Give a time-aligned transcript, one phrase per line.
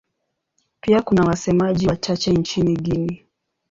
[0.81, 3.17] Pia kuna wasemaji wachache nchini Guinea.